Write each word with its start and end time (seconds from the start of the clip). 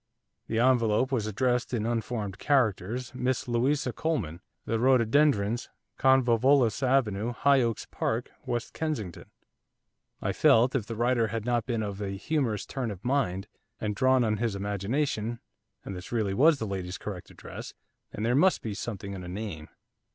The 0.47 0.57
envelope 0.57 1.11
was 1.11 1.27
addressed, 1.27 1.75
in 1.75 1.85
unformed 1.85 2.39
characters, 2.39 3.13
'Miss 3.13 3.47
Louisa 3.47 3.93
Coleman, 3.93 4.41
The 4.65 4.79
Rhododendrons, 4.79 5.69
Convolvulus 5.99 6.81
Avenue, 6.81 7.33
High 7.33 7.61
Oaks 7.61 7.85
Park, 7.85 8.31
West 8.43 8.73
Kensington.' 8.73 9.29
I 10.19 10.33
felt, 10.33 10.73
if 10.73 10.87
the 10.87 10.95
writer 10.95 11.27
had 11.27 11.45
not 11.45 11.67
been 11.67 11.83
of 11.83 12.01
a 12.01 12.17
humorous 12.17 12.65
turn 12.65 12.89
of 12.89 13.05
mind, 13.05 13.47
and 13.79 13.95
drawn 13.95 14.23
on 14.23 14.37
his 14.37 14.55
imagination, 14.55 15.39
and 15.85 15.95
this 15.95 16.11
really 16.11 16.33
was 16.33 16.57
the 16.57 16.65
lady's 16.65 16.97
correct 16.97 17.29
address, 17.29 17.75
then 18.11 18.23
there 18.23 18.33
must 18.33 18.63
be 18.63 18.73
something 18.73 19.13
in 19.13 19.23
a 19.23 19.27
name. 19.29 19.67